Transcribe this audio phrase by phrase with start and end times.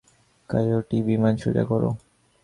[0.49, 1.89] Coyote, বিমান সোজা করো।